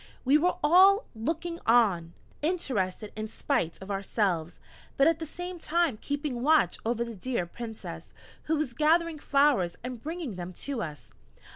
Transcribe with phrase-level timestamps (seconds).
[0.25, 4.59] We were all looking on, interested in spite of ourselves,
[4.97, 8.11] but at the same time keeping watch over the dear Princess,
[8.45, 11.13] who was gathering flowers and bringing them to us.